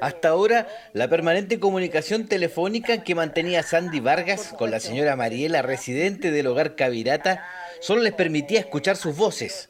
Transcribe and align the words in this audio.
hasta 0.00 0.28
ahora, 0.28 0.68
la 0.92 1.08
permanente 1.08 1.58
comunicación 1.58 2.26
telefónica 2.26 3.02
que 3.02 3.14
mantenía 3.14 3.62
Sandy 3.62 4.00
Vargas 4.00 4.54
con 4.56 4.70
la 4.70 4.80
señora 4.80 5.16
Mariela, 5.16 5.62
residente 5.62 6.30
del 6.30 6.46
hogar 6.46 6.74
Cavirata, 6.76 7.46
solo 7.80 8.02
les 8.02 8.12
permitía 8.12 8.60
escuchar 8.60 8.96
sus 8.96 9.16
voces. 9.16 9.68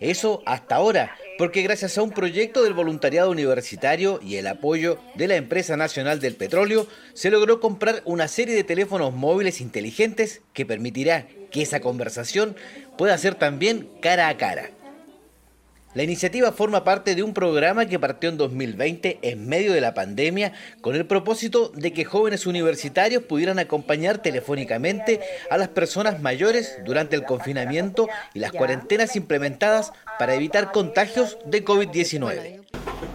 Eso 0.00 0.42
hasta 0.46 0.74
ahora, 0.74 1.16
porque 1.38 1.62
gracias 1.62 1.96
a 1.96 2.02
un 2.02 2.10
proyecto 2.10 2.64
del 2.64 2.74
voluntariado 2.74 3.30
universitario 3.30 4.18
y 4.20 4.36
el 4.36 4.48
apoyo 4.48 4.98
de 5.14 5.28
la 5.28 5.36
Empresa 5.36 5.76
Nacional 5.76 6.18
del 6.18 6.34
Petróleo, 6.34 6.88
se 7.14 7.30
logró 7.30 7.60
comprar 7.60 8.02
una 8.04 8.26
serie 8.26 8.56
de 8.56 8.64
teléfonos 8.64 9.12
móviles 9.14 9.60
inteligentes 9.60 10.42
que 10.54 10.66
permitirá 10.66 11.28
que 11.52 11.62
esa 11.62 11.80
conversación 11.80 12.56
pueda 12.98 13.16
ser 13.16 13.36
también 13.36 13.88
cara 14.00 14.28
a 14.28 14.36
cara. 14.36 14.70
La 15.94 16.02
iniciativa 16.02 16.52
forma 16.52 16.84
parte 16.84 17.14
de 17.14 17.22
un 17.22 17.34
programa 17.34 17.84
que 17.84 17.98
partió 17.98 18.30
en 18.30 18.38
2020 18.38 19.18
en 19.20 19.46
medio 19.46 19.74
de 19.74 19.82
la 19.82 19.92
pandemia 19.92 20.52
con 20.80 20.96
el 20.96 21.04
propósito 21.04 21.70
de 21.74 21.92
que 21.92 22.06
jóvenes 22.06 22.46
universitarios 22.46 23.24
pudieran 23.24 23.58
acompañar 23.58 24.16
telefónicamente 24.16 25.20
a 25.50 25.58
las 25.58 25.68
personas 25.68 26.22
mayores 26.22 26.78
durante 26.86 27.14
el 27.14 27.24
confinamiento 27.24 28.08
y 28.32 28.38
las 28.38 28.52
cuarentenas 28.52 29.16
implementadas 29.16 29.92
para 30.18 30.34
evitar 30.34 30.72
contagios 30.72 31.36
de 31.44 31.62
COVID-19. 31.62 32.60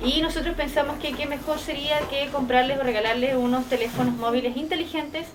Y 0.04 0.22
nosotros 0.22 0.56
pensamos 0.56 1.00
que 1.00 1.14
qué 1.14 1.26
mejor 1.26 1.58
sería 1.58 1.98
que 2.12 2.28
comprarles 2.28 2.80
o 2.80 2.84
regalarles 2.84 3.36
unos 3.36 3.66
teléfonos 3.66 4.14
móviles 4.18 4.56
inteligentes 4.56 5.26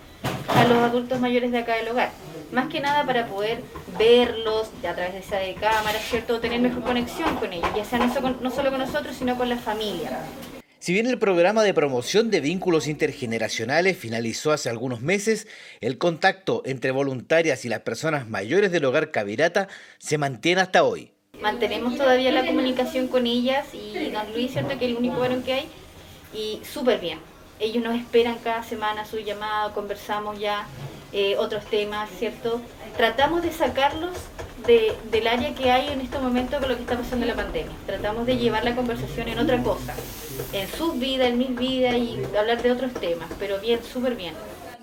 a 0.46 0.64
los 0.64 0.78
adultos 0.78 1.18
mayores 1.18 1.50
de 1.50 1.58
acá 1.58 1.74
del 1.74 1.88
hogar 1.88 2.12
más 2.52 2.68
que 2.68 2.80
nada 2.80 3.04
para 3.04 3.26
poder 3.26 3.62
verlos 3.98 4.68
a 4.88 4.94
través 4.94 5.14
de 5.14 5.18
esa 5.20 5.38
de 5.38 5.54
cámara, 5.54 5.98
¿cierto? 5.98 6.38
Tener 6.38 6.60
mejor 6.60 6.82
conexión 6.82 7.34
con 7.36 7.52
ellos, 7.52 7.68
ya 7.74 7.84
sea 7.84 7.98
no, 7.98 8.30
no 8.40 8.50
solo 8.50 8.70
con 8.70 8.78
nosotros, 8.78 9.16
sino 9.16 9.36
con 9.36 9.48
la 9.48 9.56
familia. 9.56 10.20
Si 10.78 10.92
bien 10.92 11.06
el 11.06 11.18
programa 11.18 11.62
de 11.62 11.74
promoción 11.74 12.30
de 12.30 12.40
vínculos 12.40 12.88
intergeneracionales 12.88 13.96
finalizó 13.96 14.50
hace 14.50 14.68
algunos 14.68 15.00
meses, 15.00 15.46
el 15.80 15.96
contacto 15.96 16.62
entre 16.66 16.90
voluntarias 16.90 17.64
y 17.64 17.68
las 17.68 17.80
personas 17.80 18.28
mayores 18.28 18.72
del 18.72 18.84
hogar 18.84 19.12
Cavirata 19.12 19.68
se 19.98 20.18
mantiene 20.18 20.60
hasta 20.60 20.82
hoy. 20.82 21.12
Mantenemos 21.40 21.96
todavía 21.96 22.32
la 22.32 22.44
comunicación 22.44 23.06
con 23.08 23.26
ellas 23.26 23.68
y 23.72 24.10
don 24.10 24.32
Luis, 24.32 24.52
¿cierto? 24.52 24.76
Que 24.78 24.86
es 24.86 24.90
el 24.90 24.96
único 24.96 25.20
varón 25.20 25.42
que 25.44 25.52
hay, 25.52 25.68
y 26.34 26.60
súper 26.64 26.98
bien. 27.00 27.20
Ellos 27.60 27.82
nos 27.82 27.96
esperan 27.96 28.38
cada 28.42 28.64
semana 28.64 29.04
su 29.04 29.20
llamado, 29.20 29.72
conversamos 29.72 30.38
ya 30.40 30.66
eh, 31.12 31.36
otros 31.36 31.64
temas, 31.66 32.08
¿cierto? 32.18 32.60
Tratamos 32.96 33.42
de 33.42 33.52
sacarlos 33.52 34.16
del 35.10 35.26
área 35.26 35.54
que 35.54 35.70
hay 35.70 35.88
en 35.88 36.00
este 36.00 36.18
momento 36.18 36.58
con 36.60 36.68
lo 36.68 36.76
que 36.76 36.82
está 36.82 36.96
pasando 36.96 37.24
en 37.24 37.30
la 37.30 37.36
pandemia. 37.36 37.72
Tratamos 37.86 38.26
de 38.26 38.36
llevar 38.36 38.64
la 38.64 38.76
conversación 38.76 39.28
en 39.28 39.38
otra 39.38 39.62
cosa, 39.62 39.94
en 40.52 40.68
su 40.68 40.92
vida, 40.92 41.26
en 41.26 41.38
mi 41.38 41.46
vida 41.46 41.96
y 41.96 42.22
hablar 42.38 42.62
de 42.62 42.70
otros 42.70 42.92
temas, 42.94 43.28
pero 43.38 43.58
bien, 43.60 43.80
súper 43.82 44.14
bien. 44.14 44.34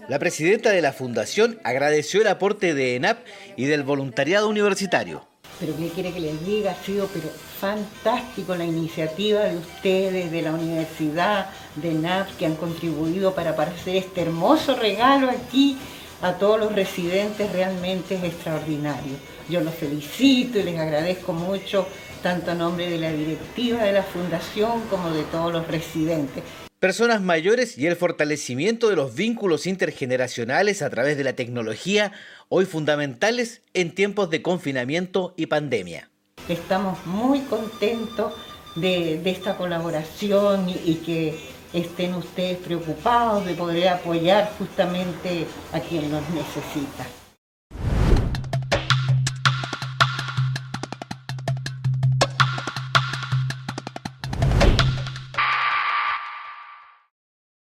La 0.07 0.19
presidenta 0.19 0.71
de 0.71 0.81
la 0.81 0.91
fundación 0.91 1.59
agradeció 1.63 2.21
el 2.21 2.27
aporte 2.27 2.73
de 2.73 2.95
ENAP 2.95 3.19
y 3.55 3.65
del 3.65 3.83
voluntariado 3.83 4.49
universitario. 4.49 5.25
Pero 5.59 5.75
¿qué 5.77 5.89
quiere 5.89 6.13
que 6.13 6.19
les 6.19 6.45
diga? 6.45 6.71
Ha 6.71 6.83
sido 6.83 7.07
pero 7.07 7.29
fantástico 7.59 8.55
la 8.55 8.65
iniciativa 8.65 9.41
de 9.41 9.57
ustedes, 9.57 10.31
de 10.31 10.41
la 10.41 10.51
universidad, 10.51 11.49
de 11.75 11.91
ENAP, 11.91 12.37
que 12.37 12.45
han 12.45 12.55
contribuido 12.55 13.35
para 13.35 13.51
hacer 13.51 13.97
este 13.97 14.21
hermoso 14.21 14.75
regalo 14.75 15.29
aquí 15.29 15.77
a 16.21 16.33
todos 16.33 16.59
los 16.59 16.73
residentes 16.73 17.51
realmente 17.51 18.15
es 18.15 18.23
extraordinario. 18.23 19.13
Yo 19.49 19.61
los 19.61 19.73
felicito 19.73 20.59
y 20.59 20.63
les 20.63 20.77
agradezco 20.79 21.33
mucho, 21.33 21.87
tanto 22.21 22.51
a 22.51 22.55
nombre 22.55 22.89
de 22.89 22.97
la 22.97 23.11
directiva 23.11 23.83
de 23.83 23.93
la 23.93 24.03
Fundación 24.03 24.81
como 24.89 25.11
de 25.11 25.23
todos 25.23 25.51
los 25.51 25.67
residentes. 25.67 26.43
Personas 26.79 27.21
mayores 27.21 27.77
y 27.77 27.87
el 27.87 27.95
fortalecimiento 27.95 28.89
de 28.89 28.95
los 28.95 29.13
vínculos 29.13 29.67
intergeneracionales 29.67 30.81
a 30.81 30.89
través 30.89 31.17
de 31.17 31.25
la 31.25 31.33
tecnología, 31.33 32.13
hoy 32.47 32.65
fundamentales 32.65 33.61
en 33.73 33.93
tiempos 33.93 34.29
de 34.29 34.41
confinamiento 34.41 35.33
y 35.35 35.47
pandemia. 35.47 36.09
Estamos 36.47 37.05
muy 37.05 37.41
contentos 37.41 38.33
de, 38.75 39.21
esta 39.29 39.57
colaboración 39.57 40.69
y 40.69 40.95
que 41.05 41.37
estén 41.73 42.15
ustedes 42.15 42.57
preocupados 42.57 43.45
de 43.45 43.53
poder 43.53 43.89
apoyar 43.89 44.51
justamente 44.57 45.47
a 45.71 45.79
quien 45.79 46.09
nos 46.11 46.27
necesita. 46.29 47.05